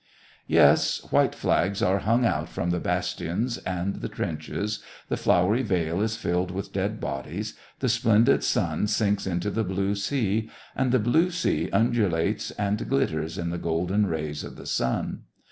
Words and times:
Yes, 0.47 0.97
white 1.11 1.35
flags 1.35 1.83
are 1.83 1.99
hung 1.99 2.25
out 2.25 2.49
from 2.49 2.71
the 2.71 2.79
bastion 2.79 3.47
and 3.67 3.97
the 3.97 4.09
trenches, 4.09 4.81
the 5.09 5.15
flowery 5.15 5.61
vale 5.61 6.01
is 6.01 6.15
filled 6.15 6.49
with 6.49 6.73
dead 6.73 6.99
bodies, 6.99 7.53
the 7.81 7.87
splendid 7.87 8.43
sun 8.43 8.87
sinks 8.87 9.27
into 9.27 9.51
the 9.51 9.63
blue 9.63 9.93
sea, 9.93 10.49
and 10.75 10.91
the 10.91 10.97
blue 10.97 11.29
sea 11.29 11.69
undulates 11.69 12.49
and 12.49 12.89
glitters 12.89 13.37
in 13.37 13.51
the 13.51 13.59
golden 13.59 14.07
rays 14.07 14.43
of 14.43 14.55
the 14.55 14.65
sun. 14.65 15.25